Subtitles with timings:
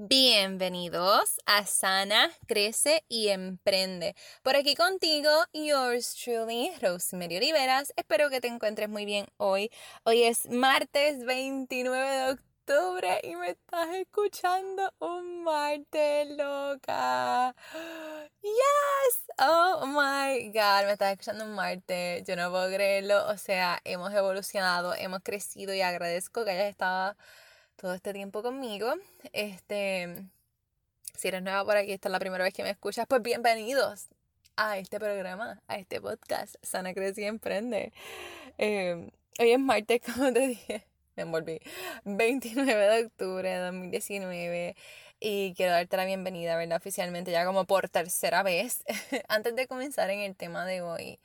[0.00, 4.14] Bienvenidos a Sana, Crece y Emprende.
[4.44, 7.92] Por aquí contigo, yours truly, Rosemary Oliveras.
[7.96, 9.72] Espero que te encuentres muy bien hoy.
[10.04, 17.56] Hoy es martes 29 de octubre y me estás escuchando un martes loca.
[18.40, 19.24] Yes!
[19.40, 22.22] Oh my god, me estás escuchando un martes.
[22.24, 23.26] Yo no puedo creerlo.
[23.26, 27.16] O sea, hemos evolucionado, hemos crecido y agradezco que hayas estado
[27.78, 28.92] todo este tiempo conmigo.
[29.32, 30.24] Este,
[31.16, 34.08] si eres nueva por aquí, esta es la primera vez que me escuchas, pues bienvenidos
[34.56, 37.92] a este programa, a este podcast, Sana Crece y Emprende.
[38.58, 40.84] Em, hoy es martes, como te dije,
[41.14, 41.60] me envolví,
[42.04, 44.76] 29 de octubre de 2019
[45.20, 46.78] y quiero darte la bienvenida, ¿verdad?
[46.78, 48.82] Oficialmente ya como por tercera vez.
[49.28, 51.20] Antes de comenzar en el tema de hoy,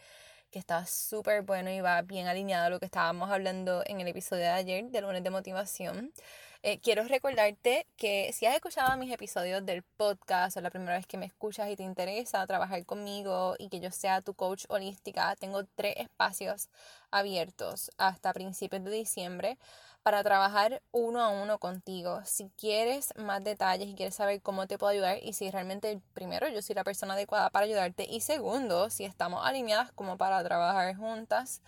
[0.53, 4.07] que estaba súper bueno y va bien alineado a lo que estábamos hablando en el
[4.07, 6.13] episodio de ayer, de lunes de motivación.
[6.61, 11.07] Eh, quiero recordarte que si has escuchado mis episodios del podcast o la primera vez
[11.07, 15.35] que me escuchas y te interesa trabajar conmigo y que yo sea tu coach holística,
[15.35, 16.69] tengo tres espacios
[17.11, 19.57] abiertos hasta principios de diciembre
[20.03, 22.21] para trabajar uno a uno contigo.
[22.25, 26.47] Si quieres más detalles y quieres saber cómo te puedo ayudar y si realmente, primero,
[26.49, 30.95] yo soy la persona adecuada para ayudarte y segundo, si estamos alineadas como para trabajar
[30.95, 31.61] juntas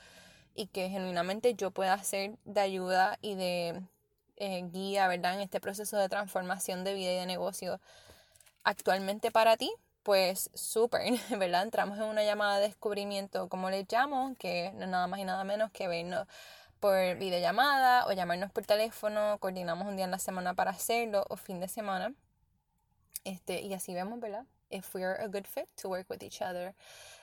[0.53, 3.81] y que genuinamente yo pueda ser de ayuda y de
[4.37, 5.35] eh, guía, ¿verdad?
[5.35, 7.79] En este proceso de transformación de vida y de negocio
[8.63, 9.71] actualmente para ti,
[10.03, 11.01] pues súper,
[11.39, 11.63] ¿verdad?
[11.63, 15.23] Entramos en una llamada de descubrimiento, como le llamo, que no es nada más y
[15.23, 16.27] nada menos que vernos
[16.79, 21.37] por videollamada o llamarnos por teléfono, coordinamos un día en la semana para hacerlo o
[21.37, 22.13] fin de semana.
[23.23, 24.45] Este, y así vemos, ¿verdad?
[24.69, 26.75] If we are a good fit to work with each other.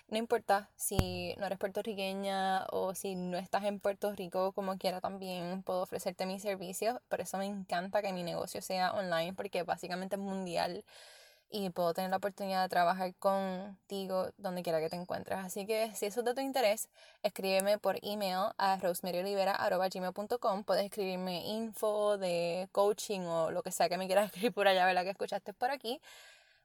[0.09, 5.01] No importa si no eres puertorriqueña o si no estás en Puerto Rico, como quiera
[5.01, 6.99] también puedo ofrecerte mis servicios.
[7.09, 10.85] Por eso me encanta que mi negocio sea online porque básicamente es mundial
[11.53, 15.39] y puedo tener la oportunidad de trabajar contigo donde quiera que te encuentres.
[15.39, 16.89] Así que si eso es de tu interés,
[17.23, 20.65] escríbeme por email a rosemaryolivera.com.
[20.65, 24.87] Puedes escribirme info de coaching o lo que sea que me quieras escribir por allá,
[24.87, 25.05] ¿verdad?
[25.05, 26.01] Que escuchaste por aquí.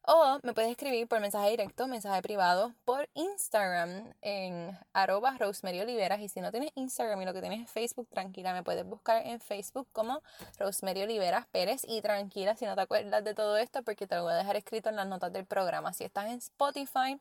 [0.10, 6.22] O me puedes escribir por mensaje directo, mensaje privado, por Instagram en arroba Rosemary Oliveras.
[6.22, 9.28] Y si no tienes Instagram y lo que tienes es Facebook, tranquila, me puedes buscar
[9.28, 10.22] en Facebook como
[10.60, 11.82] Rosemary Oliveras Pérez.
[11.86, 14.56] Y tranquila si no te acuerdas de todo esto porque te lo voy a dejar
[14.56, 15.92] escrito en las notas del programa.
[15.92, 17.20] Si estás en Spotify,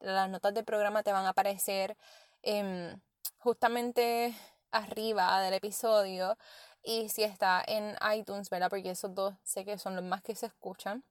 [0.00, 1.96] las notas del programa te van a aparecer
[2.42, 3.00] em,
[3.38, 4.34] justamente
[4.72, 6.36] arriba del episodio.
[6.82, 8.70] Y si está en iTunes, ¿verdad?
[8.70, 11.04] Porque esos dos sé que son los más que se escuchan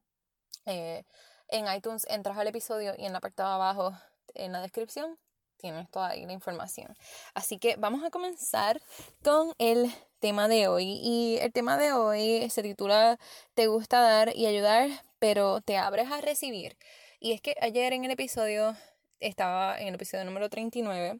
[0.65, 1.03] eh,
[1.49, 3.93] en iTunes entras al episodio y en la parte de abajo,
[4.33, 5.17] en la descripción,
[5.57, 6.95] tienes toda la información.
[7.33, 8.81] Así que vamos a comenzar
[9.23, 10.99] con el tema de hoy.
[11.01, 13.19] Y el tema de hoy se titula
[13.53, 16.77] Te gusta dar y ayudar, pero te abres a recibir.
[17.19, 18.75] Y es que ayer en el episodio,
[19.19, 21.19] estaba en el episodio número 39,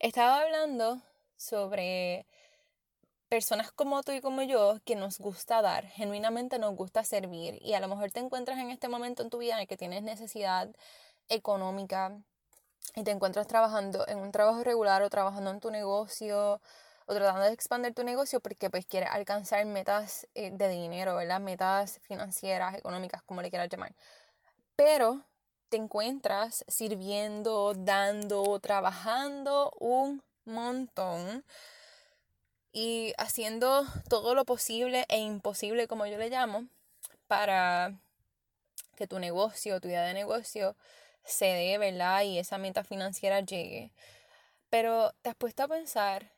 [0.00, 1.00] estaba hablando
[1.36, 2.26] sobre
[3.28, 7.74] personas como tú y como yo que nos gusta dar, genuinamente nos gusta servir y
[7.74, 10.02] a lo mejor te encuentras en este momento en tu vida en el que tienes
[10.02, 10.70] necesidad
[11.28, 12.18] económica
[12.94, 16.60] y te encuentras trabajando en un trabajo regular o trabajando en tu negocio
[17.06, 21.40] o tratando de expandir tu negocio porque pues quieres alcanzar metas eh, de dinero, ¿verdad?
[21.40, 23.94] Metas financieras, económicas, como le quieras llamar.
[24.76, 25.24] Pero
[25.68, 31.44] te encuentras sirviendo, dando, trabajando un montón
[32.78, 36.68] y haciendo todo lo posible e imposible, como yo le llamo,
[37.26, 37.98] para
[38.96, 40.76] que tu negocio, tu idea de negocio
[41.24, 42.22] se dé, ¿verdad?
[42.22, 43.92] Y esa meta financiera llegue.
[44.70, 46.30] Pero te has puesto a pensar,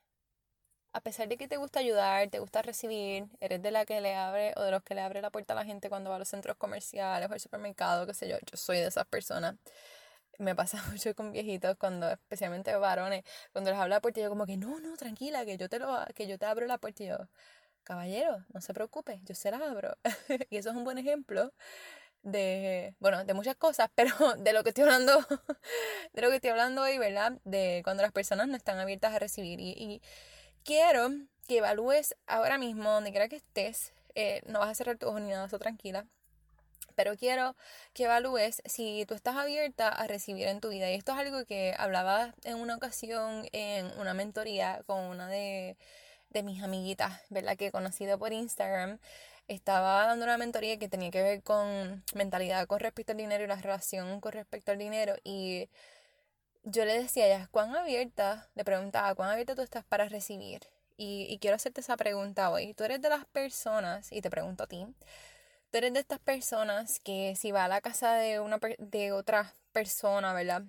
[0.94, 4.14] a pesar de que te gusta ayudar, te gusta recibir, eres de la que le
[4.14, 6.20] abre o de los que le abre la puerta a la gente cuando va a
[6.20, 9.56] los centros comerciales o al supermercado, qué sé yo, yo soy de esas personas
[10.40, 14.46] me pasa mucho con viejitos cuando especialmente varones cuando les habla la puerta yo como
[14.46, 17.06] que no no tranquila que yo te lo que yo te abro la puerta y
[17.06, 17.18] yo
[17.84, 19.96] caballero no se preocupe yo se la abro
[20.50, 21.52] y eso es un buen ejemplo
[22.22, 25.18] de bueno de muchas cosas pero de lo que estoy hablando
[26.12, 29.18] de lo que estoy hablando hoy verdad de cuando las personas no están abiertas a
[29.18, 29.60] recibir.
[29.60, 30.02] Y,
[30.62, 31.08] quiero
[31.48, 35.22] que evalúes ahora mismo donde quiera que estés eh, no vas a cerrar tus ojos
[35.22, 36.06] ni nada eso tranquila
[36.94, 37.56] pero quiero
[37.94, 40.90] que evalúes si tú estás abierta a recibir en tu vida.
[40.90, 45.76] Y esto es algo que hablaba en una ocasión en una mentoría con una de,
[46.30, 47.56] de mis amiguitas, ¿verdad?
[47.56, 48.98] Que he conocido por Instagram.
[49.48, 53.48] Estaba dando una mentoría que tenía que ver con mentalidad con respecto al dinero y
[53.48, 55.16] la relación con respecto al dinero.
[55.24, 55.68] Y
[56.64, 58.48] yo le decía a ella, ¿cuán abierta?
[58.54, 60.60] Le preguntaba, ¿cuán abierta tú estás para recibir?
[60.96, 62.74] Y, y quiero hacerte esa pregunta hoy.
[62.74, 64.86] Tú eres de las personas, y te pregunto a ti,
[65.70, 69.54] tú eres de estas personas que si va a la casa de, una, de otra
[69.72, 70.64] persona, ¿verdad?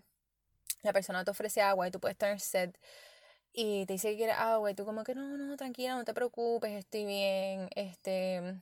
[0.83, 2.71] La persona te ofrece agua y tú puedes tener sed
[3.53, 6.13] y te dice que quieres agua y tú como que no, no, tranquila, no te
[6.13, 8.61] preocupes, estoy bien, este,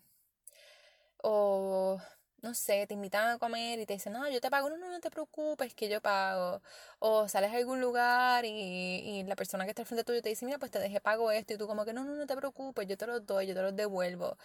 [1.22, 2.00] o
[2.42, 4.90] no sé, te invitan a comer y te dicen, no, yo te pago, no, no,
[4.90, 6.62] no te preocupes, que yo pago.
[7.00, 10.30] O sales a algún lugar y, y la persona que está al frente tuyo te
[10.30, 12.36] dice, mira, pues te dejé pago esto y tú como que, no, no, no te
[12.38, 14.38] preocupes, yo te lo doy, yo te lo devuelvo.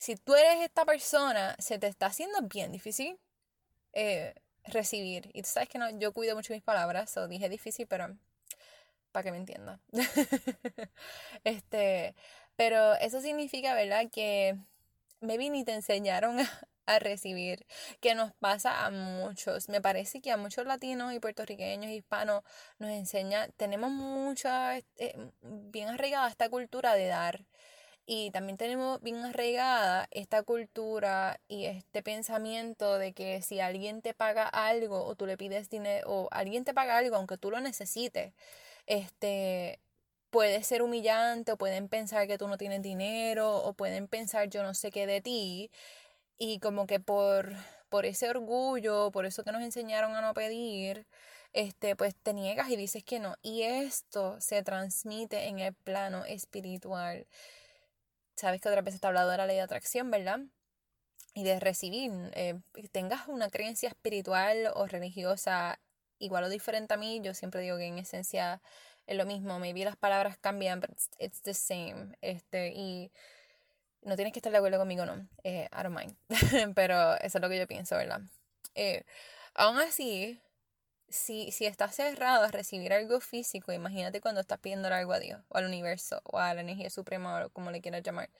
[0.00, 3.18] Si tú eres esta persona, se te está haciendo bien difícil
[3.92, 5.30] eh, recibir.
[5.34, 8.16] Y tú sabes que no, yo cuido mucho mis palabras, o dije difícil, pero
[9.12, 9.78] para que me entienda.
[11.44, 12.14] este,
[12.56, 14.06] pero eso significa, ¿verdad?
[14.10, 14.56] Que
[15.20, 16.38] maybe ni te enseñaron
[16.86, 17.66] a, recibir,
[18.00, 19.68] que nos pasa a muchos.
[19.68, 22.42] Me parece que a muchos latinos y puertorriqueños, hispanos,
[22.78, 27.44] nos enseña, tenemos mucha, eh, bien arraigada esta cultura de dar.
[28.06, 34.14] Y también tenemos bien arraigada esta cultura y este pensamiento de que si alguien te
[34.14, 37.60] paga algo o tú le pides dinero o alguien te paga algo aunque tú lo
[37.60, 38.34] necesites,
[38.86, 39.80] este,
[40.30, 44.62] puede ser humillante o pueden pensar que tú no tienes dinero o pueden pensar yo
[44.62, 45.70] no sé qué de ti
[46.38, 47.52] y como que por,
[47.90, 51.06] por ese orgullo, por eso que nos enseñaron a no pedir,
[51.52, 53.36] este, pues te niegas y dices que no.
[53.42, 57.26] Y esto se transmite en el plano espiritual.
[58.40, 60.40] Sabes que otra vez está hablado de la ley de atracción, ¿verdad?
[61.34, 62.58] Y de recibir, eh,
[62.90, 65.78] tengas una creencia espiritual o religiosa
[66.18, 68.62] igual o diferente a mí, yo siempre digo que en esencia
[69.06, 69.58] es lo mismo.
[69.58, 72.16] Maybe las palabras cambian, pero it's, the same.
[72.22, 73.12] Este, y
[74.00, 75.28] no tienes que estar de acuerdo conmigo, no.
[75.44, 76.16] Eh, I don't mind.
[76.74, 78.22] pero eso es lo que yo pienso, ¿verdad?
[78.74, 79.04] Eh,
[79.52, 80.40] aún así,
[81.10, 85.42] si, si estás cerrado a recibir algo físico, imagínate cuando estás pidiendo algo a Dios,
[85.48, 88.30] o al universo, o a la energía suprema, o como le quieras llamar.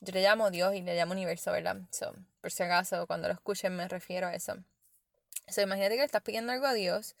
[0.00, 1.76] Yo le llamo Dios y le llamo universo, ¿verdad?
[1.90, 4.56] So, por si acaso, cuando lo escuchen me refiero a eso.
[5.48, 7.16] So, imagínate que estás pidiendo algo a Dios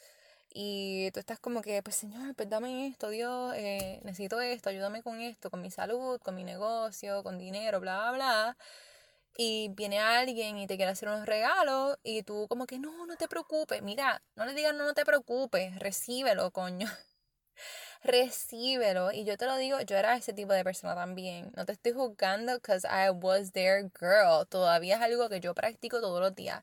[0.52, 5.02] y tú estás como que, pues Señor, pues dame esto, Dios, eh, necesito esto, ayúdame
[5.02, 8.56] con esto, con mi salud, con mi negocio, con dinero, bla, bla, bla.
[9.36, 13.16] Y viene alguien y te quiere hacer unos regalos y tú como que, no, no
[13.16, 13.82] te preocupes.
[13.82, 16.88] Mira, no le digas, no, no te preocupes, recíbelo, coño.
[18.02, 19.12] recíbelo.
[19.12, 21.52] Y yo te lo digo, yo era ese tipo de persona también.
[21.56, 24.46] No te estoy juzgando because I was their girl.
[24.48, 26.62] Todavía es algo que yo practico todos los días.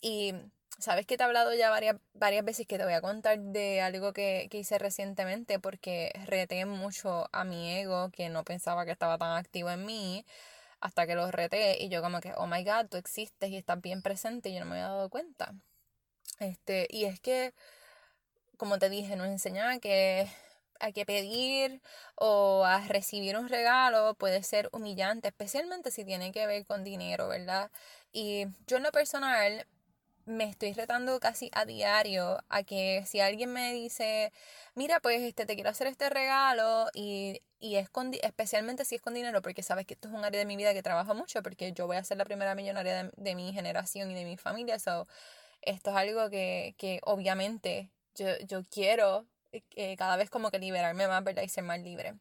[0.00, 0.34] Y
[0.78, 3.80] Sabes que te he hablado ya varias, varias veces que te voy a contar de
[3.80, 8.90] algo que, que hice recientemente porque reté mucho a mi ego que no pensaba que
[8.90, 10.26] estaba tan activo en mí
[10.80, 13.80] hasta que lo reté y yo como que, oh my god, tú existes y estás
[13.80, 15.54] bien presente y yo no me había dado cuenta.
[16.38, 17.54] Este, y es que,
[18.56, 20.28] como te dije, nos enseñaba que
[20.80, 21.80] hay que pedir
[22.16, 27.28] o a recibir un regalo puede ser humillante, especialmente si tiene que ver con dinero,
[27.28, 27.70] ¿verdad?
[28.12, 29.66] Y yo en lo personal
[30.26, 34.32] me estoy retando casi a diario a que si alguien me dice,
[34.74, 37.88] mira, pues este, te quiero hacer este regalo y, y es
[38.22, 40.74] especialmente si es con dinero, porque sabes que esto es un área de mi vida
[40.74, 44.14] que trabajo mucho, porque yo voy a ser la primera millonaria de, mi generación y
[44.14, 45.06] de mi familia, so,
[45.62, 51.08] esto es algo que, que obviamente yo, yo quiero eh, cada vez como que liberarme
[51.08, 51.42] más, ¿verdad?
[51.42, 52.14] Y ser más libre.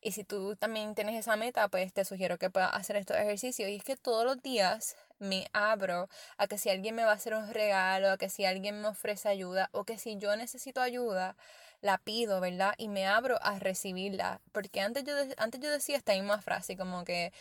[0.00, 3.68] Y si tú también tienes esa meta, pues te sugiero que puedas hacer estos ejercicios.
[3.70, 7.14] Y es que todos los días me abro a que si alguien me va a
[7.14, 10.80] hacer un regalo, a que si alguien me ofrece ayuda o que si yo necesito
[10.80, 11.36] ayuda,
[11.80, 12.74] la pido, ¿verdad?
[12.78, 14.40] Y me abro a recibirla.
[14.52, 17.32] Porque antes yo, antes yo decía esta misma frase, como que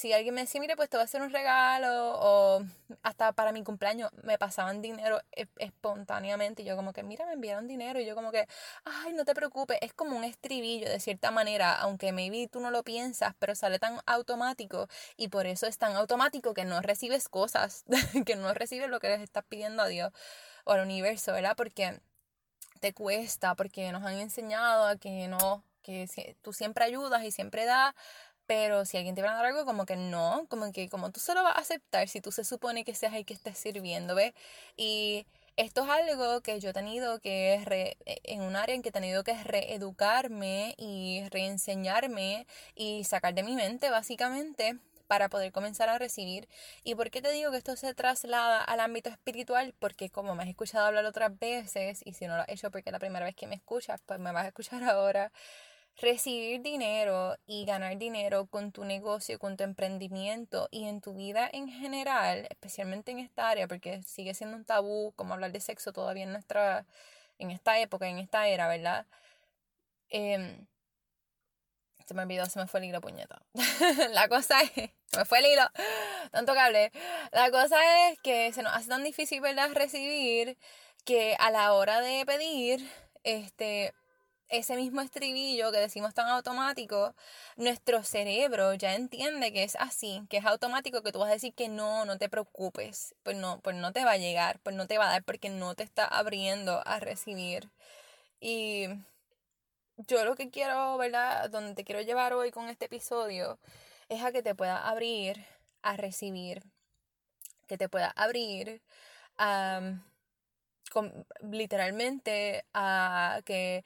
[0.00, 2.64] si alguien me decía, mire, pues te voy a hacer un regalo, o
[3.02, 7.34] hasta para mi cumpleaños me pasaban dinero e, espontáneamente, y yo como que, mira, me
[7.34, 8.46] enviaron dinero, y yo como que,
[8.84, 12.70] ay, no te preocupes, es como un estribillo de cierta manera, aunque maybe tú no
[12.70, 14.88] lo piensas, pero sale tan automático,
[15.18, 17.84] y por eso es tan automático que no recibes cosas,
[18.24, 20.12] que no recibes lo que les estás pidiendo a Dios
[20.64, 21.56] o al universo, ¿verdad?
[21.56, 22.00] Porque
[22.80, 27.64] te cuesta, porque nos han enseñado a que no, que tú siempre ayudas y siempre
[27.66, 27.94] das,
[28.50, 31.20] pero si alguien te va a dar algo, como que no, como que como tú
[31.20, 34.32] solo vas a aceptar si tú se supone que seas el que estés sirviendo, ¿ves?
[34.76, 35.24] Y
[35.56, 38.88] esto es algo que yo he tenido que, re, e, en un área en que
[38.88, 44.76] he tenido que reeducarme y reenseñarme y sacar de mi mente, básicamente,
[45.06, 46.48] para poder comenzar a recibir.
[46.82, 49.74] ¿Y por qué te digo que esto se traslada al ámbito espiritual?
[49.78, 52.90] Porque como me has escuchado hablar otras veces, y si no lo has hecho porque
[52.90, 55.30] es la primera vez que me escuchas, pues me vas a escuchar ahora
[56.00, 61.48] recibir dinero y ganar dinero con tu negocio, con tu emprendimiento y en tu vida
[61.52, 65.92] en general, especialmente en esta área, porque sigue siendo un tabú como hablar de sexo
[65.92, 66.86] todavía en nuestra,
[67.38, 69.06] en esta época, en esta era, ¿verdad?
[70.10, 70.66] Em,
[72.06, 73.40] Se me olvidó, se me fue el hilo, puñeta.
[74.10, 74.72] la cosa es,
[75.06, 75.62] se me fue el hilo,
[76.32, 76.90] tanto cable.
[77.30, 79.70] La cosa es que se nos hace tan difícil, ¿verdad?
[79.72, 80.58] Recibir
[81.04, 82.80] que a la hora de pedir,
[83.22, 83.94] este,
[84.50, 87.14] ese mismo estribillo que decimos tan automático,
[87.56, 91.54] nuestro cerebro ya entiende que es así, que es automático, que tú vas a decir
[91.54, 94.86] que no, no te preocupes, pues no, pues no te va a llegar, pues no
[94.86, 97.70] te va a dar porque no te está abriendo a recibir.
[98.40, 98.88] Y
[99.96, 101.50] yo lo que quiero, ¿verdad?
[101.50, 103.58] Donde te quiero llevar hoy con este episodio
[104.08, 105.44] es a que te pueda abrir
[105.82, 106.62] a recibir,
[107.66, 108.82] que te pueda abrir
[109.38, 109.80] a,
[111.42, 113.84] literalmente a que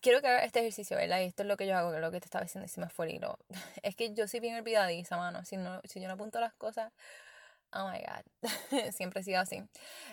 [0.00, 1.20] quiero que hagas este ejercicio, ¿verdad?
[1.20, 2.68] Y esto es lo que yo hago, que es lo que te estaba diciendo y
[2.68, 3.20] se me fue el.
[3.82, 5.44] Es que yo soy bien olvidadiza, mano.
[5.44, 6.92] Si, no, si yo no apunto las cosas,
[7.72, 8.90] oh my God.
[8.92, 9.62] Siempre he sido así.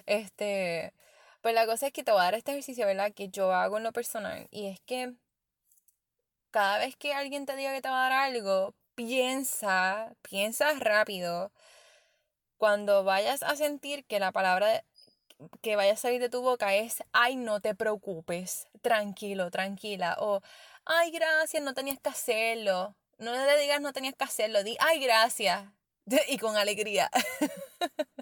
[0.06, 0.94] Este,
[1.42, 3.12] pues la cosa es que te voy a dar este ejercicio, ¿verdad?
[3.14, 4.48] Que yo hago en lo personal.
[4.52, 5.14] Y es que
[6.52, 11.52] cada vez que alguien te diga que te va a dar algo, piensa, piensa rápido.
[12.58, 14.84] Cuando vayas a sentir que la palabra
[15.62, 20.42] que vaya a salir de tu boca es, ay, no te preocupes, tranquilo, tranquila, o,
[20.86, 22.96] ay, gracias, no tenías que hacerlo.
[23.18, 25.66] No le digas no tenías que hacerlo, di, ay, gracias,
[26.30, 27.10] y con alegría.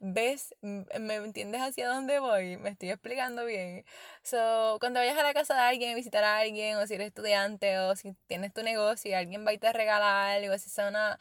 [0.00, 0.54] ¿Ves?
[0.62, 2.56] ¿Me entiendes hacia dónde voy?
[2.56, 3.84] Me estoy explicando bien.
[4.22, 7.78] So, cuando vayas a la casa de alguien, visitar a alguien, o si eres estudiante,
[7.78, 11.18] o si tienes tu negocio y alguien va y te regala algo, si es una,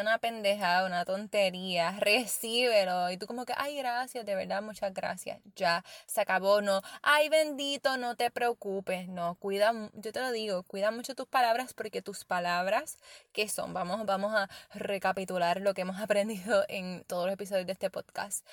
[0.00, 3.10] una pendeja, una tontería, recíbelo.
[3.10, 5.40] Y tú como que, ay, gracias, de verdad, muchas gracias.
[5.54, 6.82] Ya, se acabó, no.
[7.02, 9.08] Ay, bendito, no te preocupes.
[9.08, 12.98] No, cuida, yo te lo digo, cuida mucho tus palabras porque tus palabras,
[13.32, 13.74] ¿qué son?
[13.74, 18.46] Vamos, vamos a recapitular lo que hemos aprendido en todos los episodios de este podcast.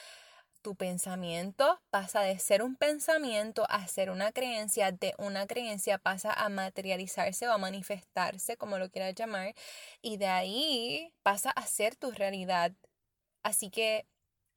[0.62, 6.34] Tu pensamiento pasa de ser un pensamiento a ser una creencia, de una creencia pasa
[6.34, 9.56] a materializarse o a manifestarse, como lo quieras llamar,
[10.02, 12.74] y de ahí pasa a ser tu realidad.
[13.44, 14.06] Así que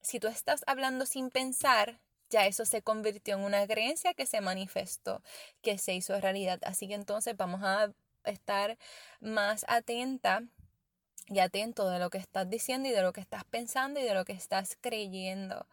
[0.01, 4.41] si tú estás hablando sin pensar, ya eso se convirtió en una creencia que se
[4.41, 5.23] manifestó,
[5.61, 6.59] que se hizo realidad.
[6.63, 7.93] Así que entonces vamos a
[8.25, 8.77] estar
[9.21, 10.43] más atenta
[11.27, 14.13] y atento de lo que estás diciendo y de lo que estás pensando y de
[14.13, 15.67] lo que estás creyendo.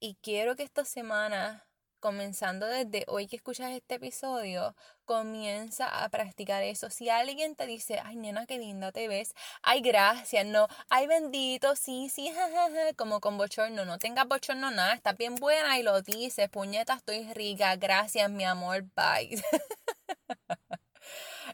[0.00, 1.66] Y quiero que esta semana,
[2.00, 6.90] comenzando desde hoy que escuchas este episodio, comienza a practicar eso.
[6.90, 11.76] Si alguien te dice, ay nena, qué linda te ves, ay gracias, no, ay bendito,
[11.76, 12.32] sí, sí,
[12.96, 17.32] como con bochorno, no tengas bochorno nada, estás bien buena y lo dices, puñeta, estoy
[17.34, 19.40] rica, gracias mi amor, bye.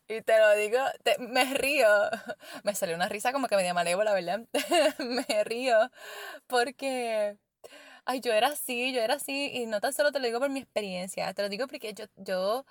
[0.09, 0.79] Y te lo digo,
[1.21, 1.87] me río.
[2.65, 4.41] Me salió una risa como que media malévola, ¿verdad?
[4.99, 5.91] me río
[6.47, 7.37] porque,
[8.07, 9.51] ay, yo era así, yo era así.
[9.55, 12.07] Y no tan solo te lo digo por mi experiencia, te lo digo porque yo,
[12.17, 12.65] yo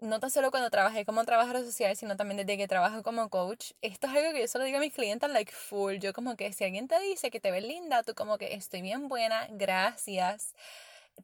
[0.00, 3.72] no tan solo cuando trabajé como trabajadora social, sino también desde que trabajo como coach.
[3.82, 5.96] Esto es algo que yo solo digo a mis clientes, like full.
[5.98, 8.82] Yo como que si alguien te dice que te ves linda, tú como que estoy
[8.82, 10.54] bien buena, gracias.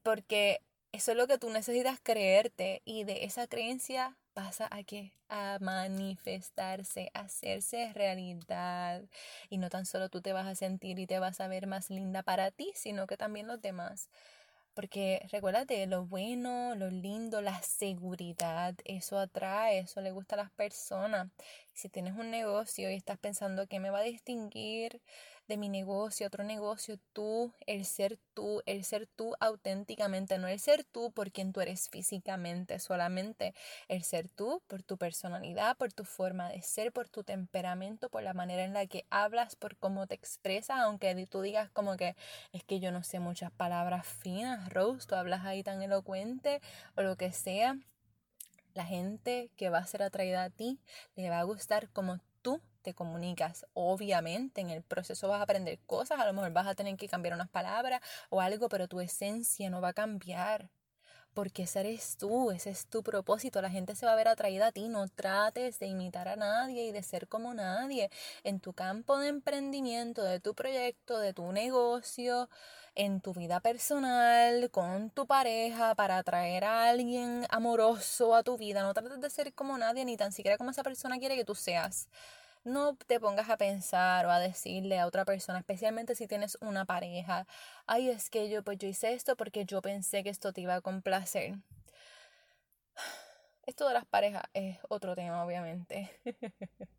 [0.02, 5.10] Porque eso es lo que tú necesitas creerte y de esa creencia pasa a qué?
[5.28, 9.02] A manifestarse, a hacerse realidad.
[9.50, 11.90] Y no tan solo tú te vas a sentir y te vas a ver más
[11.90, 14.10] linda para ti, sino que también los demás.
[14.74, 20.52] Porque recuérdate, lo bueno, lo lindo, la seguridad, eso atrae, eso le gusta a las
[20.52, 21.26] personas.
[21.74, 25.02] Si tienes un negocio y estás pensando que me va a distinguir
[25.48, 30.60] de mi negocio, otro negocio, tú, el ser tú, el ser tú auténticamente, no el
[30.60, 33.54] ser tú por quien tú eres físicamente, solamente
[33.88, 38.22] el ser tú por tu personalidad, por tu forma de ser, por tu temperamento, por
[38.22, 42.14] la manera en la que hablas, por cómo te expresas, aunque tú digas como que
[42.52, 46.60] es que yo no sé muchas palabras finas, Rose, tú hablas ahí tan elocuente
[46.96, 47.78] o lo que sea.
[48.74, 50.78] La gente que va a ser atraída a ti
[51.16, 52.20] le va a gustar como
[52.82, 53.66] te comunicas.
[53.74, 57.08] Obviamente en el proceso vas a aprender cosas, a lo mejor vas a tener que
[57.08, 60.70] cambiar unas palabras o algo, pero tu esencia no va a cambiar.
[61.34, 63.62] Porque ese eres tú, ese es tu propósito.
[63.62, 64.88] La gente se va a ver atraída a ti.
[64.88, 68.10] No trates de imitar a nadie y de ser como nadie.
[68.42, 72.48] En tu campo de emprendimiento, de tu proyecto, de tu negocio,
[72.96, 78.82] en tu vida personal, con tu pareja, para atraer a alguien amoroso a tu vida.
[78.82, 81.54] No trates de ser como nadie, ni tan siquiera como esa persona quiere que tú
[81.54, 82.08] seas
[82.68, 86.84] no te pongas a pensar o a decirle a otra persona, especialmente si tienes una
[86.84, 87.46] pareja,
[87.86, 90.74] ay, es que yo pues yo hice esto porque yo pensé que esto te iba
[90.76, 91.56] a complacer.
[93.66, 96.10] Esto de las parejas es otro tema, obviamente.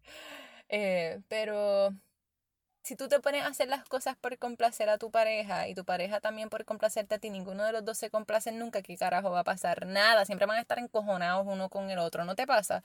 [0.71, 1.95] Eh, pero
[2.83, 5.85] si tú te pones a hacer las cosas por complacer a tu pareja y tu
[5.85, 9.29] pareja también por complacerte a ti, ninguno de los dos se complacen nunca, ¿qué carajo
[9.31, 9.85] va a pasar?
[9.85, 12.83] Nada, siempre van a estar encojonados uno con el otro, ¿no te pasa?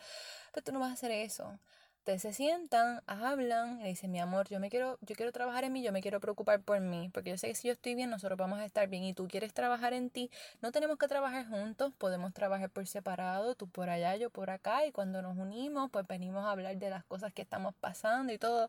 [0.52, 1.58] Pero tú no vas a hacer eso.
[2.04, 5.72] Ustedes se sientan, hablan, y dicen, mi amor, yo me quiero, yo quiero trabajar en
[5.72, 8.10] mí, yo me quiero preocupar por mí, porque yo sé que si yo estoy bien,
[8.10, 10.30] nosotros vamos a estar bien, y tú quieres trabajar en ti,
[10.60, 14.84] no tenemos que trabajar juntos, podemos trabajar por separado, tú por allá, yo por acá,
[14.84, 18.38] y cuando nos unimos, pues venimos a hablar de las cosas que estamos pasando y
[18.38, 18.68] todo.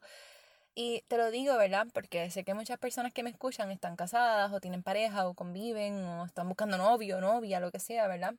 [0.75, 1.87] Y te lo digo, ¿verdad?
[1.93, 5.95] Porque sé que muchas personas que me escuchan están casadas o tienen pareja o conviven
[6.05, 8.35] o están buscando novio, novia, lo que sea, ¿verdad?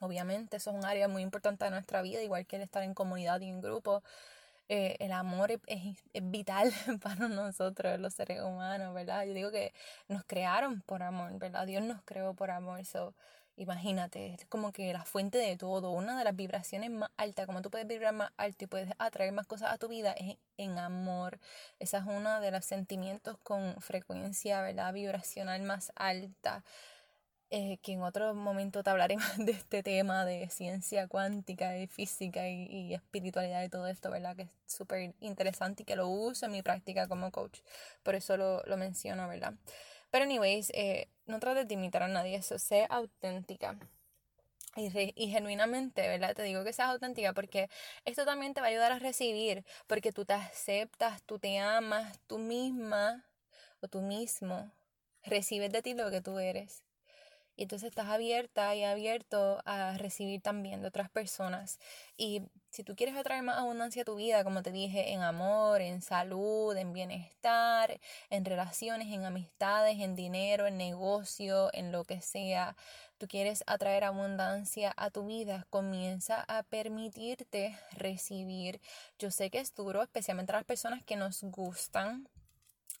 [0.00, 2.94] Obviamente eso es un área muy importante de nuestra vida, igual que el estar en
[2.94, 4.02] comunidad y en grupo.
[4.68, 5.60] Eh, el amor es,
[6.14, 6.72] es, vital
[7.02, 9.24] para nosotros, los seres humanos, ¿verdad?
[9.26, 9.74] Yo digo que
[10.08, 11.66] nos crearon por amor, ¿verdad?
[11.66, 12.84] Dios nos creó por amor.
[12.86, 13.14] So,
[13.56, 17.62] Imagínate, es como que la fuente de todo, una de las vibraciones más altas, como
[17.62, 20.76] tú puedes vibrar más alto y puedes atraer más cosas a tu vida, es en
[20.76, 21.38] amor.
[21.78, 24.92] Esa es una de los sentimientos con frecuencia, ¿verdad?
[24.92, 26.64] Vibracional más alta.
[27.56, 31.86] Eh, que en otro momento te hablaré más de este tema de ciencia cuántica, de
[31.86, 34.34] física y, y espiritualidad y todo esto, ¿verdad?
[34.34, 37.60] Que es súper interesante y que lo uso en mi práctica como coach.
[38.02, 39.54] Por eso lo, lo menciono, ¿verdad?
[40.10, 43.78] Pero anyways, eh, no trates de imitar a nadie, eso, sé auténtica.
[44.74, 46.34] Y, y, genuinamente, ¿verdad?
[46.34, 47.70] Te digo que seas auténtica porque
[48.04, 52.18] esto también te va a ayudar a recibir, porque tú te aceptas, tú te amas,
[52.26, 53.24] tú misma
[53.80, 54.72] o tú mismo
[55.22, 56.83] recibes de ti lo que tú eres.
[57.56, 61.78] Y entonces estás abierta y abierto a recibir también de otras personas.
[62.16, 65.80] Y si tú quieres atraer más abundancia a tu vida, como te dije, en amor,
[65.80, 72.20] en salud, en bienestar, en relaciones, en amistades, en dinero, en negocio, en lo que
[72.20, 72.76] sea,
[73.18, 78.80] tú quieres atraer abundancia a tu vida, comienza a permitirte recibir.
[79.20, 82.28] Yo sé que es duro, especialmente a las personas que nos gustan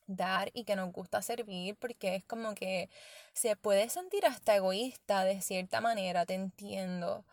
[0.06, 2.90] dar y que nos gusta servir porque es como que
[3.32, 7.24] se puede sentir hasta egoísta de cierta manera, te entiendo,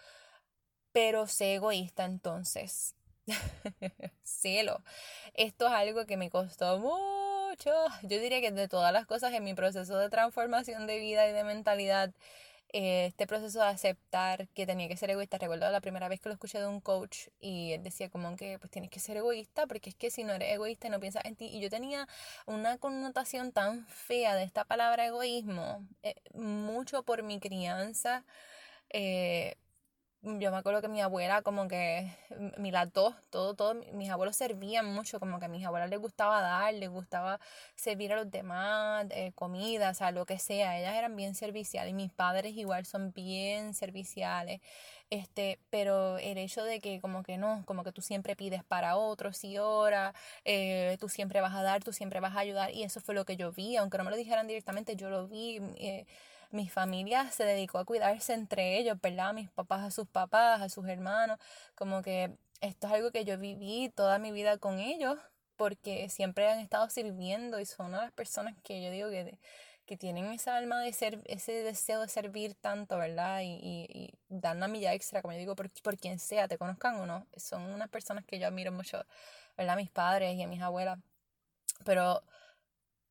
[0.91, 2.95] pero sé egoísta entonces.
[4.23, 4.83] Cielo,
[5.33, 7.71] esto es algo que me costó mucho.
[8.03, 11.33] Yo diría que de todas las cosas en mi proceso de transformación de vida y
[11.33, 12.13] de mentalidad,
[12.73, 15.37] eh, este proceso de aceptar que tenía que ser egoísta.
[15.37, 18.59] Recuerdo la primera vez que lo escuché de un coach y él decía como que
[18.59, 21.35] pues tienes que ser egoísta porque es que si no eres egoísta no piensas en
[21.35, 21.45] ti.
[21.47, 22.07] Y yo tenía
[22.45, 28.25] una connotación tan fea de esta palabra egoísmo, eh, mucho por mi crianza.
[28.89, 29.55] Eh,
[30.23, 32.11] yo me acuerdo que mi abuela como que,
[32.57, 35.99] mi las dos, todo, todo, mis abuelos servían mucho, como que a mis abuelas les
[35.99, 37.39] gustaba dar, les gustaba
[37.75, 41.93] servir a los demás, eh, comida, o sea, lo que sea, ellas eran bien serviciales,
[41.95, 44.61] mis padres igual son bien serviciales,
[45.09, 48.97] este, pero el hecho de que como que no, como que tú siempre pides para
[48.97, 50.13] otros y ahora,
[50.45, 53.25] eh, tú siempre vas a dar, tú siempre vas a ayudar, y eso fue lo
[53.25, 56.05] que yo vi, aunque no me lo dijeran directamente, yo lo vi, eh,
[56.51, 59.33] mi familia se dedicó a cuidarse entre ellos, ¿verdad?
[59.33, 61.39] Mis papás a sus papás, a sus hermanos,
[61.75, 65.17] como que esto es algo que yo viví toda mi vida con ellos,
[65.55, 69.37] porque siempre han estado sirviendo y son las personas que yo digo que,
[69.85, 73.41] que tienen esa alma de ser, ese deseo de servir tanto, ¿verdad?
[73.41, 76.57] Y, y, y dar una milla extra, como yo digo, por, por quien sea, te
[76.57, 77.27] conozcan o no.
[77.37, 79.05] Son unas personas que yo admiro mucho,
[79.57, 79.75] ¿verdad?
[79.77, 80.99] Mis padres y a mis abuelas.
[81.85, 82.23] Pero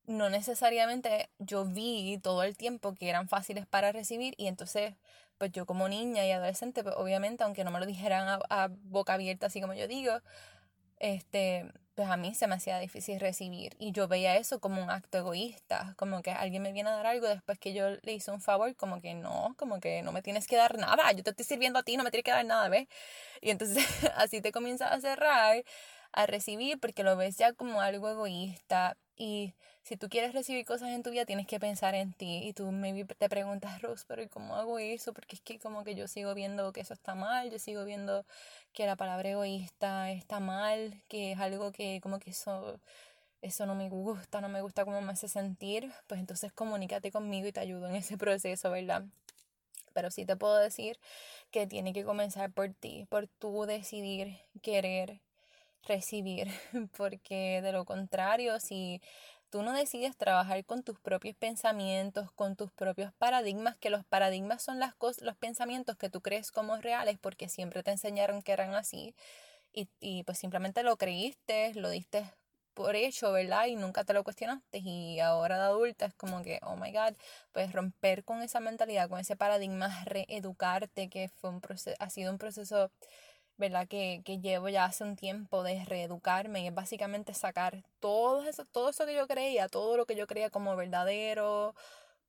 [0.06, 4.94] no necesariamente yo vi todo el tiempo que eran fáciles para recibir y entonces
[5.38, 9.14] pues yo como niña y adolescente pues obviamente aunque no me lo dijeran a, boca
[9.14, 10.12] abierta así como yo digo
[10.98, 14.90] este pues a mí se me hacía difícil recibir y yo veía eso como un
[14.90, 18.30] acto egoísta como que alguien me viene a dar algo después que yo le hice
[18.30, 21.30] un favor como que no como que no me tienes que dar nada yo te
[21.30, 22.88] estoy sirviendo a ti no me tienes que dar nada ¿ves?
[23.40, 23.84] y entonces
[24.16, 25.64] así te comienzas a cerrar
[26.12, 29.52] a recibir porque lo ves ya como algo egoísta y
[29.82, 32.40] si tú quieres recibir cosas en tu vida, tienes que pensar en ti.
[32.42, 35.12] Y tú maybe te preguntas, Rose, pero ¿cómo hago eso?
[35.12, 38.24] Porque es que como que yo sigo viendo que eso está mal, yo sigo viendo
[38.72, 42.80] que la palabra egoísta está mal, que es algo que como que eso,
[43.42, 45.92] eso no me gusta, no me gusta cómo me hace sentir.
[46.06, 49.04] Pues entonces comunícate conmigo y te ayudo en ese proceso, ¿verdad?
[49.92, 50.98] Pero sí te puedo decir
[51.50, 55.20] que tiene que comenzar por ti, por tú decidir querer
[55.86, 56.48] recibir,
[56.96, 59.00] porque de lo contrario, si
[59.50, 64.62] tú no decides trabajar con tus propios pensamientos, con tus propios paradigmas, que los paradigmas
[64.62, 68.52] son las cosas, los pensamientos que tú crees como reales porque siempre te enseñaron que
[68.52, 69.14] eran así
[69.72, 72.24] y, y pues simplemente lo creíste, lo diste
[72.74, 73.66] por hecho, ¿verdad?
[73.66, 77.14] Y nunca te lo cuestionaste y ahora de adulta es como que, oh my God,
[77.52, 82.32] puedes romper con esa mentalidad, con ese paradigma, reeducarte, que fue un proceso, ha sido
[82.32, 82.90] un proceso
[83.60, 83.86] ¿verdad?
[83.88, 88.64] Que, que, llevo ya hace un tiempo de reeducarme y es básicamente sacar todo eso,
[88.64, 91.74] todo eso que yo creía, todo lo que yo creía como verdadero,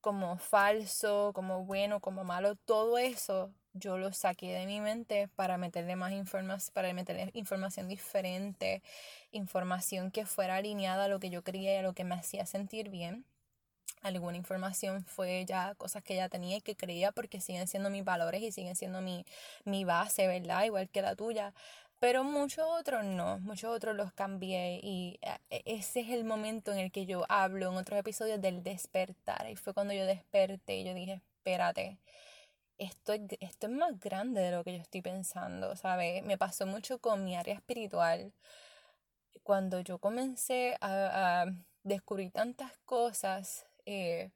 [0.01, 5.57] como falso, como bueno, como malo, todo eso yo lo saqué de mi mente para
[5.57, 8.83] meterle más información, para meterle información diferente,
[9.31, 12.45] información que fuera alineada a lo que yo quería y a lo que me hacía
[12.45, 13.25] sentir bien.
[14.01, 18.03] Alguna información fue ya cosas que ya tenía y que creía porque siguen siendo mis
[18.03, 19.25] valores y siguen siendo mi,
[19.65, 20.63] mi base, ¿verdad?
[20.65, 21.53] Igual que la tuya.
[22.01, 26.71] Pero muchos otros no, muchos otros los cambié y eh, e, ese es el momento
[26.71, 29.47] en el que yo hablo en otros episodios del despertar.
[29.51, 31.99] Y fue cuando yo desperté y yo dije, espérate,
[32.79, 36.23] esto, esto es más grande de lo que yo estoy pensando, ¿sabes?
[36.23, 38.33] Me pasó mucho con mi área espiritual.
[39.43, 41.45] Cuando yo comencé a, a
[41.83, 44.31] descubrir tantas cosas eh,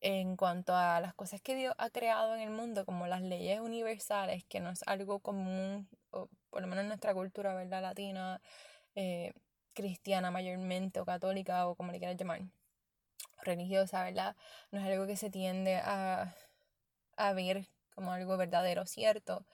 [0.00, 3.60] en cuanto a las cosas que Dios ha creado en el mundo, como las leyes
[3.60, 7.82] universales, que no es algo común, o por lo menos en nuestra cultura, ¿verdad?
[7.82, 8.40] Latina,
[8.96, 9.32] eh,
[9.74, 12.42] cristiana mayormente, o católica, o como le quieras llamar,
[13.42, 14.36] religiosa, ¿verdad?
[14.70, 16.34] No es algo que se tiende a,
[17.16, 19.46] a ver como algo verdadero, cierto.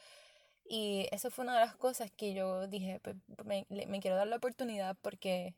[0.64, 4.28] Y eso fue una de las cosas que yo dije, pues, me, me quiero dar
[4.28, 5.54] la oportunidad porque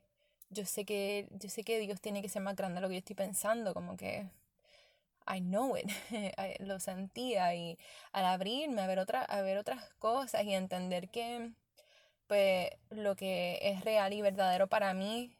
[0.53, 2.95] yo sé que, yo sé que Dios tiene que ser más grande de lo que
[2.95, 4.27] yo estoy pensando, como que
[5.27, 5.89] I know it,
[6.59, 7.77] lo sentía y
[8.11, 11.51] al abrirme a ver, otra, a ver otras cosas y entender que
[12.27, 15.35] pues lo que es real y verdadero para mí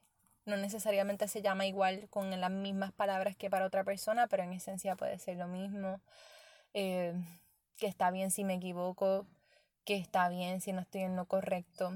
[0.46, 4.54] no necesariamente se llama igual con las mismas palabras que para otra persona, pero en
[4.54, 6.02] esencia puede ser lo mismo.
[6.74, 7.14] Eh,
[7.78, 9.26] que está bien si me equivoco,
[9.86, 11.94] que está bien si no estoy en lo correcto,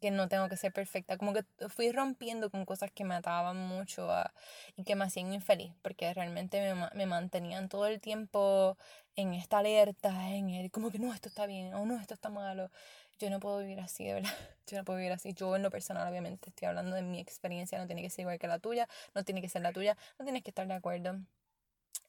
[0.00, 1.18] que no tengo que ser perfecta.
[1.18, 4.08] Como que fui rompiendo con cosas que me ataban mucho
[4.76, 8.76] y que me hacían infeliz, porque realmente me, me, mantenían todo el tiempo
[9.16, 12.28] en esta alerta, en el como que no, esto está bien, o no, esto está
[12.30, 12.70] malo.
[13.18, 14.30] Yo no puedo vivir así, de verdad.
[14.68, 15.32] Yo no puedo vivir así.
[15.34, 18.38] Yo en lo personal, obviamente, estoy hablando de mi experiencia, no tiene que ser igual
[18.38, 21.18] que la tuya, no tiene que ser la tuya, no tienes que estar de acuerdo.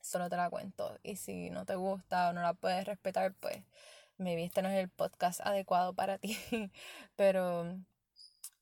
[0.01, 0.97] Solo te la cuento.
[1.03, 3.57] Y si no te gusta o no la puedes respetar, pues
[4.19, 6.37] maybe este no es el podcast adecuado para ti,
[7.15, 7.75] pero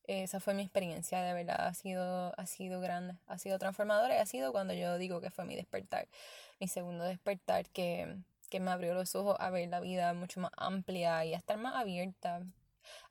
[0.04, 4.18] esa fue mi experiencia, de verdad, ha sido, ha sido grande, ha sido transformadora y
[4.18, 6.08] ha sido cuando yo digo que fue mi despertar,
[6.60, 8.16] mi segundo despertar que,
[8.48, 11.58] que me abrió los ojos a ver la vida mucho más amplia y a estar
[11.58, 12.42] más abierta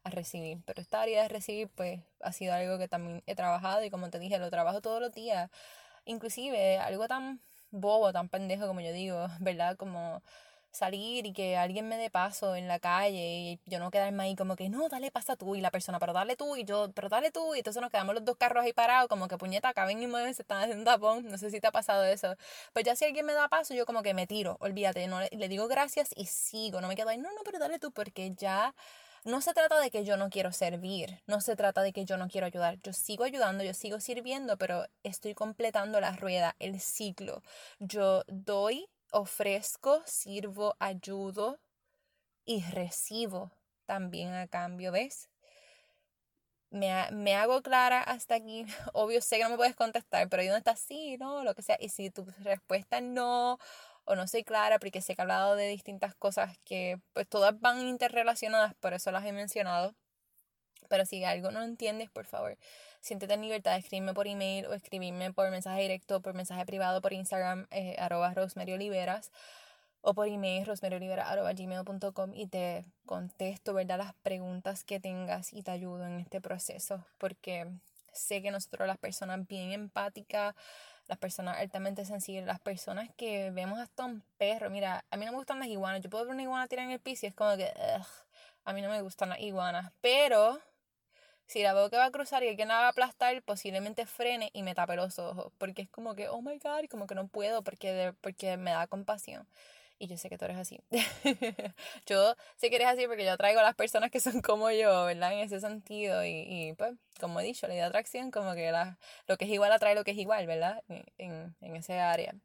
[0.04, 0.60] a recibir.
[0.66, 4.10] Pero esta área de recibir, pues, ha sido algo que también he trabajado y como
[4.10, 5.50] te dije, lo trabajo todos los días.
[6.06, 9.78] Inclusive algo tan bobo, tan pendejo como yo digo, ¿verdad?
[9.78, 10.24] Como
[10.72, 14.36] salir y que alguien me dé paso en la calle y yo no quedarme ahí
[14.36, 17.10] como que no, dale pasa tú y la persona, pero dale tú y yo, pero
[17.10, 20.02] dale tú y entonces nos quedamos los dos carros ahí parados como que puñeta, acaben
[20.02, 22.36] y mueven, se están haciendo tapón, no sé si te ha pasado eso.
[22.74, 25.48] Pues ya si alguien me da paso, yo como que me tiro, olvídate, no le,
[25.48, 28.76] digo gracias y sigo, no me quedo ahí, no, no, pero dale tú porque ya
[29.26, 32.18] no se trata de que yo no quiero servir, no se trata de que yo
[32.18, 36.80] no quiero ayudar, yo sigo ayudando, yo sigo sirviendo, pero estoy completando la rueda, el
[36.80, 37.42] ciclo.
[37.80, 41.60] Yo doy ofrezco, sirvo, ayudo
[42.46, 43.52] y recibo
[43.86, 45.30] también a cambio, ¿ves?
[46.70, 48.66] Me, me, hago clara hasta aquí.
[48.94, 51.62] Obvio, sé que no me puedes contestar, pero ahí donde está sí, no, lo que
[51.62, 51.78] sea.
[51.80, 53.58] Y si tu respuesta es no
[54.06, 57.60] o no soy clara, porque sé que he hablado de distintas cosas que pues todas
[57.60, 59.96] van interrelacionadas, por eso las he mencionado.
[60.88, 62.58] Pero si algo no entiendes, por favor,
[63.02, 67.02] siéntete en libertad de escribirme por email o escribirme por mensaje directo, por mensaje privado,
[67.02, 69.32] por Instagram, eh, arroba Rosemary Oliveras,
[70.02, 73.98] o por email gmail.com y te contesto, ¿verdad?
[73.98, 77.68] Las preguntas que tengas y te ayudo en este proceso, porque
[78.14, 80.56] sé que nosotros las personas bien empáticas,
[81.08, 85.32] las personas altamente sensibles, las personas que vemos hasta un perro, mira, a mí no
[85.32, 87.36] me gustan las iguanas, yo puedo ver una iguana tirar en el piso y es
[87.36, 87.72] como que,
[88.66, 90.60] a mí no me gustan las iguanas, pero
[91.48, 94.50] si la veo que va a cruzar y alguien la va a aplastar, posiblemente frene
[94.54, 95.52] y me tape los ojos.
[95.58, 98.88] Porque es como que, oh my god, como que no puedo porque, porque me da
[98.88, 99.48] compasión.
[100.00, 100.80] Y yo sé que tú eres así.
[102.06, 105.06] yo sé que eres así porque yo traigo a las personas que son como yo,
[105.06, 105.34] ¿verdad?
[105.34, 106.24] En ese sentido.
[106.24, 109.46] Y, y pues, como he dicho, la idea de atracción, como que la, lo que
[109.46, 110.84] es igual atrae lo que es igual, ¿verdad?
[111.18, 112.36] En, en ese área.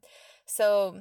[0.45, 0.95] So,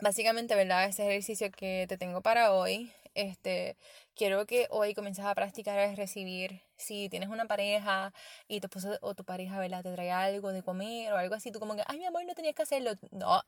[0.00, 0.84] básicamente, ¿verdad?
[0.86, 3.76] Ese ejercicio que te tengo para hoy este,
[4.14, 6.62] quiero que hoy comiences a practicar a recibir.
[6.76, 8.12] Si tienes una pareja
[8.48, 9.82] y tu esposo o tu pareja, ¿verdad?
[9.82, 12.34] Te trae algo de comer o algo así, tú como que, ay, mi amor, no
[12.34, 12.92] tenías que hacerlo.
[13.10, 13.42] No,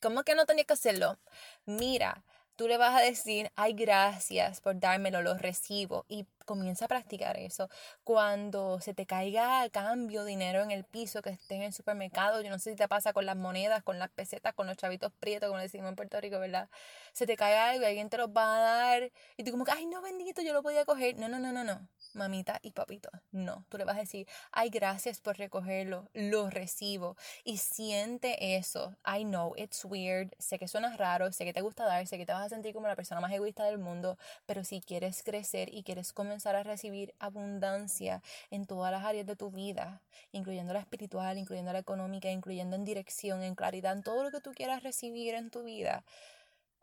[0.00, 1.18] ¿cómo que no tenías que hacerlo?
[1.66, 2.24] Mira,
[2.56, 6.04] tú le vas a decir, ay, gracias por dármelo, lo recibo.
[6.08, 7.68] Y Comienza a practicar eso.
[8.02, 12.42] Cuando se te caiga a cambio dinero en el piso que estés en el supermercado,
[12.42, 15.12] yo no sé si te pasa con las monedas, con las pesetas, con los chavitos
[15.20, 16.68] prietos, como decimos en Puerto Rico, ¿verdad?
[17.12, 19.70] Se te cae algo y alguien te lo va a dar y tú como que,
[19.70, 21.16] ay, no, bendito, yo lo podía coger.
[21.20, 23.10] No, no, no, no, no mamita y papito.
[23.30, 27.16] No, tú le vas a decir, ay, gracias por recogerlo, lo recibo.
[27.44, 28.96] Y siente eso.
[29.06, 30.32] I know, it's weird.
[30.38, 32.74] Sé que suena raro, sé que te gusta dar, sé que te vas a sentir
[32.74, 36.62] como la persona más egoísta del mundo, pero si quieres crecer y quieres comenzar a
[36.62, 40.00] recibir abundancia en todas las áreas de tu vida,
[40.32, 44.40] incluyendo la espiritual, incluyendo la económica, incluyendo en dirección, en claridad, en todo lo que
[44.40, 46.04] tú quieras recibir en tu vida,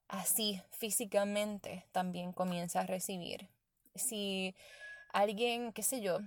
[0.08, 3.48] así físicamente también comienza a recibir.
[3.96, 4.56] Si
[5.12, 6.20] alguien, qué sé yo,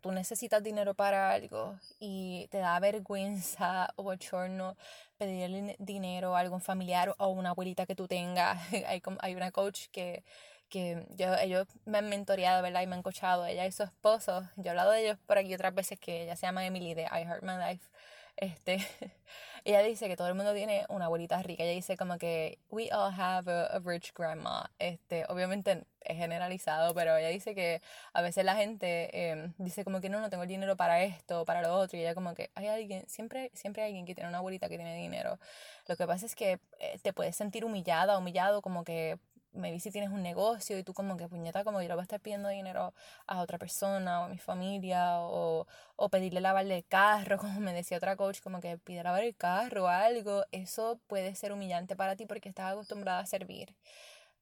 [0.00, 4.76] tú necesitas dinero para algo y te da vergüenza o bochorno
[5.18, 8.60] pedirle dinero a algún familiar o una abuelita que tú tengas.
[8.86, 10.22] hay, hay una coach que,
[10.68, 12.82] que yo, ellos me han mentoreado, ¿verdad?
[12.82, 14.42] Y me han coachado, ella y su esposo.
[14.56, 17.04] Yo he hablado de ellos por aquí otras veces que ella se llama Emily de
[17.04, 17.88] I Heart My Life.
[18.36, 18.78] Este,
[19.64, 21.62] ella dice que todo el mundo tiene una abuelita rica.
[21.64, 24.70] Ella dice como que we all have a, rich grandma.
[24.78, 30.00] Este, obviamente es generalizado, pero ella dice que a veces la gente em, dice como
[30.00, 31.98] que no, no tengo el dinero para esto, para lo otro.
[31.98, 34.76] Y ella como que hay alguien, siempre, siempre hay alguien que tiene una abuelita que
[34.76, 35.38] tiene dinero.
[35.86, 39.18] Lo que pasa es que eh, te puedes sentir humillada, humillado, como que
[39.56, 42.20] maybe si tienes un negocio y tú como que puñeta, como yo voy a estar
[42.20, 42.94] pidiendo dinero
[43.26, 45.66] a otra persona o a mi familia o,
[45.96, 49.36] o pedirle lavarle el carro, como me decía otra coach, como que pide lavar el
[49.36, 53.74] carro o algo, eso puede ser humillante para ti porque estás acostumbrada a servir.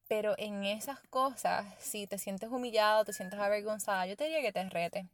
[0.07, 4.51] Pero en esas cosas, si te sientes humillado, te sientes avergonzada, yo te diría que
[4.51, 5.07] te rete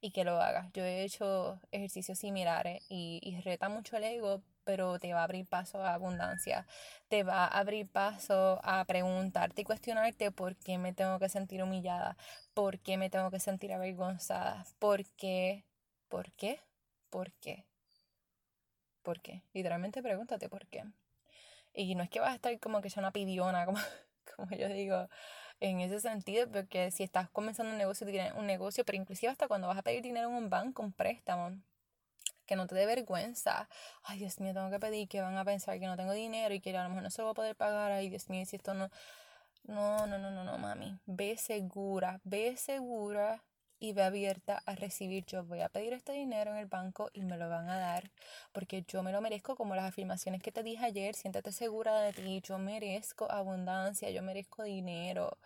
[0.00, 0.70] y que lo hagas.
[0.72, 5.24] Yo he hecho ejercicios similares y, y reta mucho el ego, pero te va a
[5.24, 6.66] abrir paso a abundancia.
[7.08, 11.62] Te va a abrir paso a preguntarte y cuestionarte por qué me tengo que sentir
[11.62, 12.16] humillada,
[12.54, 15.64] por qué me tengo que sentir avergonzada, por qué,
[16.08, 16.60] por qué,
[17.10, 17.64] por qué,
[19.02, 19.42] por qué.
[19.54, 20.84] Literalmente pregúntate por qué.
[21.74, 23.78] Y no es que vas a estar como que ya una pidiona, como,
[24.36, 25.08] como yo digo,
[25.60, 29.68] en ese sentido, porque si estás comenzando un negocio, un negocio, pero inclusive hasta cuando
[29.68, 31.56] vas a pedir dinero en un banco, un préstamo,
[32.46, 33.68] que no te dé vergüenza.
[34.02, 36.60] Ay, Dios mío, tengo que pedir que van a pensar que no tengo dinero y
[36.60, 37.92] que a lo mejor no se lo voy a poder pagar.
[37.92, 38.90] Ay, Dios mío, si esto no...
[39.64, 40.98] No, no, no, no, no, mami.
[41.04, 43.44] Ve segura, ve segura
[43.80, 45.24] y ve abierta a recibir.
[45.26, 48.10] Yo voy a pedir este dinero en el banco y me lo van a dar
[48.52, 51.14] porque yo me lo merezco como las afirmaciones que te dije ayer.
[51.14, 52.40] Siéntate segura de ti.
[52.42, 55.38] Yo merezco abundancia, yo merezco dinero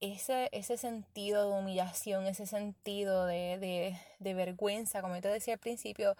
[0.00, 5.60] ese, ese sentido de humillación, ese sentido de, de, de vergüenza, como te decía al
[5.60, 6.16] principio,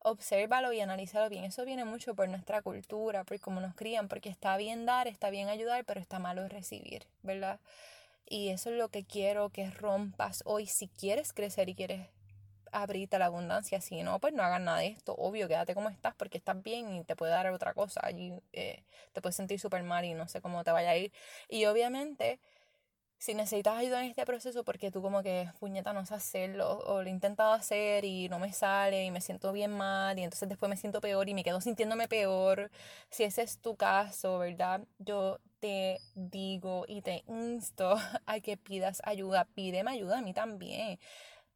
[0.00, 1.44] obsérvalo y analízalo bien.
[1.44, 5.30] Eso viene mucho por nuestra cultura, por cómo nos crían, porque está bien dar, está
[5.30, 7.60] bien ayudar, pero está malo recibir, ¿verdad?
[8.28, 10.66] Y eso es lo que quiero que rompas hoy.
[10.66, 12.08] Si quieres crecer y quieres
[12.72, 15.14] abrirte la abundancia, si no, pues no hagas nada de esto.
[15.14, 18.00] Obvio, quédate como estás porque estás bien y te puede dar otra cosa.
[18.02, 21.12] Allí eh, te puedes sentir súper mal y no sé cómo te vaya a ir.
[21.48, 22.40] Y obviamente
[23.26, 27.02] si necesitas ayuda en este proceso porque tú como que puñeta no sabes hacerlo o
[27.02, 30.48] lo he intentado hacer y no me sale y me siento bien mal y entonces
[30.48, 32.70] después me siento peor y me quedo sintiéndome peor,
[33.10, 34.82] si ese es tu caso, ¿verdad?
[35.00, 41.00] Yo te digo y te insto a que pidas ayuda, pídeme ayuda a mí también.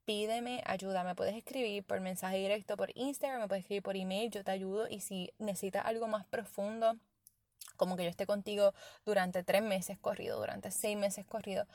[0.04, 4.28] Pídeme ayuda, me puedes escribir por mensaje directo por Instagram, me puedes escribir por email,
[4.32, 6.96] yo te ayudo y si necesitas algo más profundo,
[7.76, 11.66] como que yo esté contigo durante tres meses corrido, durante seis meses corrido,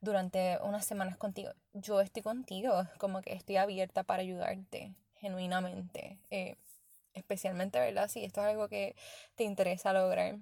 [0.00, 1.52] durante unas semanas contigo.
[1.72, 6.18] Yo estoy contigo, como que estoy abierta para ayudarte genuinamente.
[6.30, 6.56] Eh,
[7.14, 8.08] especialmente, ¿verdad?
[8.08, 8.96] Si esto es algo que
[9.36, 10.38] te interesa lograr.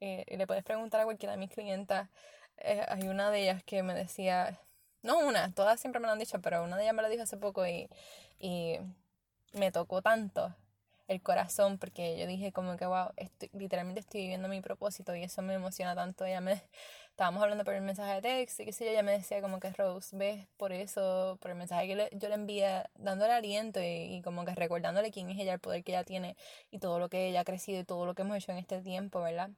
[0.00, 2.08] Eh, le puedes preguntar a cualquiera de mis clientas.
[2.58, 4.60] Eh, hay una de ellas que me decía,
[5.02, 7.22] no una, todas siempre me lo han dicho, pero una de ellas me lo dijo
[7.22, 7.88] hace poco y,
[8.38, 8.78] y
[9.52, 10.54] me tocó tanto
[11.08, 15.24] el corazón porque yo dije como que wow, estoy, literalmente estoy viviendo mi propósito y
[15.24, 16.24] eso me emociona tanto.
[16.24, 16.62] Ella me
[17.10, 19.58] estábamos hablando por el mensaje de texto y qué sé yo, ella me decía como
[19.58, 24.22] que Rose, ves por eso, por el mensaje que yo le envié dándole aliento y,
[24.22, 26.36] como que recordándole quién es ella, el poder que ella tiene
[26.70, 28.80] y todo lo que ella ha crecido y todo lo que hemos hecho en este
[28.82, 29.50] tiempo, ¿verdad?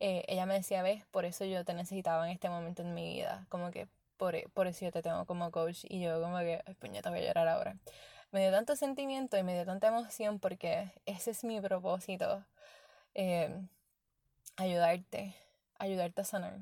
[0.00, 3.14] Eh, ella me decía, ves, por eso yo te necesitaba en este momento en mi
[3.14, 6.62] vida, como que por, por eso yo te tengo como coach y yo como que,
[6.66, 7.76] ay puñeta, voy a llorar ahora
[8.32, 12.44] me dio tanto sentimiento y me dio tanta emoción porque ese es mi propósito.
[13.14, 13.54] Eh,
[14.56, 15.34] ayudarte,
[15.78, 16.58] ayudarte a sanar,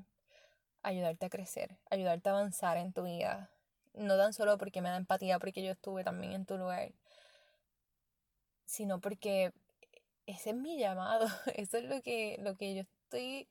[0.83, 3.51] ayudarte a crecer, ayudarte a avanzar en tu vida.
[3.95, 6.93] No tan solo porque me da empatía porque yo estuve también en tu lugar,
[8.65, 9.53] sino porque
[10.27, 13.49] ese es mi llamado, eso es lo que, lo que yo estoy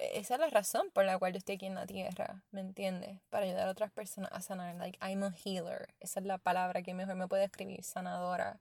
[0.00, 3.20] esa es la razón por la cual yo estoy aquí en la tierra, ¿me entiendes?
[3.28, 4.74] Para ayudar a otras personas a sanar.
[4.76, 5.94] Like, I'm a healer.
[6.00, 8.60] Esa es la palabra que mejor me puede escribir, sanadora.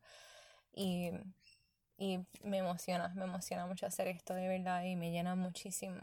[0.73, 1.11] Y,
[1.97, 5.99] y me emociona, me emociona mucho hacer esto de verdad y me llena muchísimo.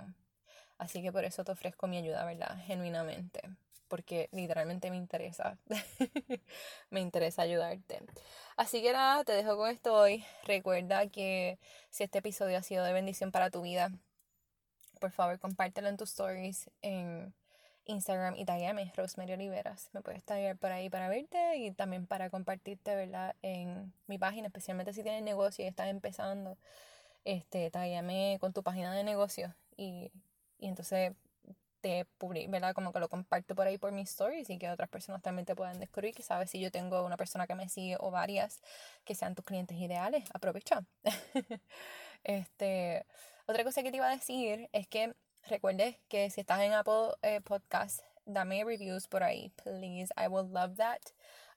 [0.79, 2.57] Así que por eso te ofrezco mi ayuda, ¿verdad?
[2.67, 3.43] Genuinamente.
[3.89, 5.59] Porque literalmente me interesa.
[6.91, 8.03] me interesa ayudarte.
[8.57, 10.25] Así que nada, te dejo con esto hoy.
[10.45, 11.59] Recuerda que
[11.91, 13.91] si este episodio ha sido de bendición para tu vida,
[15.07, 17.33] por favor compártelo en tus stories en
[17.85, 19.89] Instagram y taguéame, Rosemary Oliveras.
[19.93, 23.37] Me puedes taggear por ahí para verte y también para compartirte, ¿verdad?
[23.41, 26.59] En mi página, especialmente si tienes negocio y estás empezando.
[27.25, 30.11] Este, taguéame con tu página de negocio y,
[30.59, 31.13] y entonces
[31.81, 32.75] te publico, ¿verdad?
[32.75, 35.55] Como que lo comparto por ahí por mis stories y que otras personas también te
[35.55, 36.17] puedan descubrir.
[36.17, 38.61] Que sabes si yo tengo una persona que me sigue o varias
[39.05, 40.25] que sean tus clientes ideales.
[40.35, 40.85] Aprovecha.
[42.25, 43.07] este
[43.47, 45.15] otra cosa que te iba a decir es que
[45.49, 50.13] recuerdes que si estás en Apple eh, Podcast, dame reviews por ahí, please.
[50.17, 51.01] I will love that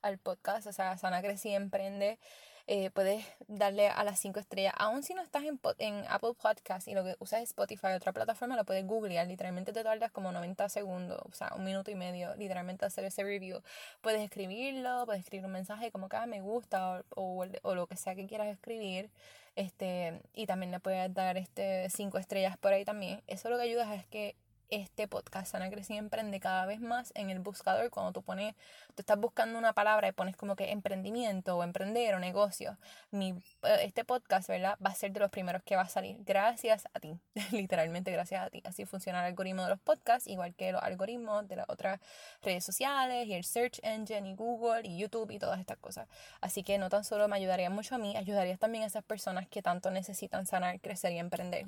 [0.01, 2.19] al podcast, o sea, Sana Crece y Emprende.
[2.71, 4.75] Eh, puedes darle a las 5 estrellas.
[4.77, 8.55] Aún si no estás en, Apple Podcast y lo que usas es Spotify, otra plataforma,
[8.55, 9.25] lo puedes googlear.
[9.25, 13.23] Literalmente te tardas como 90 segundos, o sea, un minuto y medio, literalmente hacer ese
[13.23, 13.63] review.
[14.01, 17.95] Puedes escribirlo, puedes escribir un mensaje como que ah, me gusta o, o, lo que
[17.95, 19.09] sea que quieras escribir.
[19.55, 23.23] Este, y también le puedes dar este 5 estrellas por ahí también.
[23.25, 24.35] Eso lo que ayuda es que
[24.69, 28.55] este podcast Sana Crecer y Emprende cada vez más en el buscador cuando tú pones,
[28.95, 32.77] tú estás buscando una palabra y pones como que emprendimiento o emprender o negocio.
[33.11, 33.31] Mi,
[33.63, 34.77] eh, este podcast, ¿verdad?
[34.85, 36.17] Va a ser de los primeros que va a salir.
[36.25, 37.19] Gracias a ti.
[37.51, 38.61] Literalmente gracias a ti.
[38.65, 41.99] Así funciona el algoritmo de los podcasts, igual que los algoritmos de las otras
[42.41, 46.07] redes sociales y el search engine y Google y YouTube y todas estas cosas.
[46.41, 49.47] Así que no tan solo me ayudaría mucho a mí, ayudaría también a esas personas
[49.47, 51.65] que tanto necesitan sanar, crecer y emprender.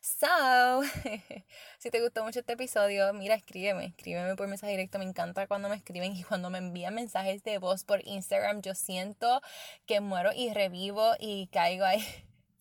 [0.00, 0.82] So,
[1.78, 4.98] si te gustó mucho este episodio, mira, escríbeme, escríbeme por mensaje directo.
[4.98, 8.62] Me encanta cuando me escriben y cuando me envían mensajes de voz por Instagram.
[8.62, 9.40] Yo siento
[9.86, 12.04] que muero y revivo y caigo ahí.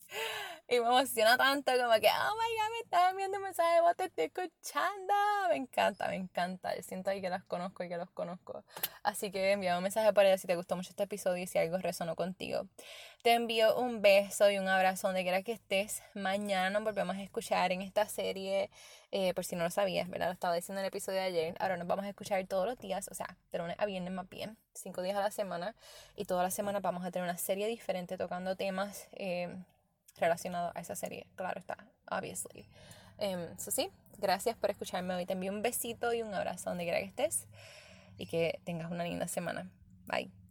[0.70, 3.82] Y me emociona tanto como que, oh my god, me están enviando un mensaje de
[3.82, 5.14] voz, te estoy escuchando.
[5.50, 6.76] Me encanta, me encanta.
[6.76, 8.66] Yo siento ahí que las conozco y que los conozco.
[9.02, 11.58] Así que envía un mensaje para ella si te gustó mucho este episodio y si
[11.58, 12.68] algo resonó contigo.
[13.24, 16.04] Te envío un beso y un abrazo donde quiera que estés.
[16.14, 18.70] Mañana nos volvemos a escuchar en esta serie.
[19.12, 20.28] Eh, por si no lo sabías, ¿verdad?
[20.28, 21.56] Lo estaba diciendo en el episodio de ayer.
[21.60, 24.28] Ahora nos vamos a escuchar todos los días, o sea, de lunes a viernes más
[24.28, 25.76] bien, cinco días a la semana.
[26.18, 29.08] Y todas las semanas vamos a tener una serie diferente tocando temas.
[29.14, 29.56] Eh,
[30.20, 31.78] relacionado a esa serie, claro está,
[32.10, 32.68] obviously.
[33.18, 35.26] Eso em, sí, gracias por escucharme hoy.
[35.26, 37.48] Te envío un besito y un abrazo donde quiera que estés
[38.18, 39.70] y que tengas una linda semana.
[40.06, 40.47] Bye.